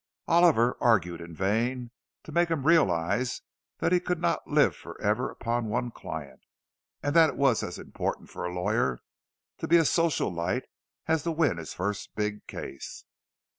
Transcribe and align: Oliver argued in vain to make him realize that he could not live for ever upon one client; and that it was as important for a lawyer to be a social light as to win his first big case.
Oliver 0.27 0.77
argued 0.81 1.21
in 1.21 1.35
vain 1.35 1.91
to 2.23 2.31
make 2.31 2.49
him 2.49 2.65
realize 2.65 3.43
that 3.77 3.91
he 3.91 3.99
could 3.99 4.19
not 4.19 4.47
live 4.47 4.75
for 4.75 4.99
ever 4.99 5.29
upon 5.29 5.67
one 5.67 5.91
client; 5.91 6.41
and 7.03 7.15
that 7.15 7.29
it 7.29 7.37
was 7.37 7.61
as 7.61 7.77
important 7.77 8.27
for 8.31 8.43
a 8.43 8.51
lawyer 8.51 9.03
to 9.59 9.67
be 9.67 9.77
a 9.77 9.85
social 9.85 10.33
light 10.33 10.63
as 11.07 11.21
to 11.21 11.31
win 11.31 11.57
his 11.57 11.75
first 11.75 12.15
big 12.15 12.47
case. 12.47 13.05